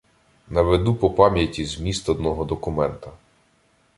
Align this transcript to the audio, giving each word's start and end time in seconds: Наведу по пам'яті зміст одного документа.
Наведу 0.47 0.95
по 0.95 1.09
пам'яті 1.09 1.65
зміст 1.65 2.09
одного 2.09 2.45
документа. 2.45 3.11